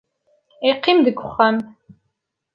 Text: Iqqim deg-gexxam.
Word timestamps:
Iqqim 0.69 0.99
deg-gexxam. 1.05 1.57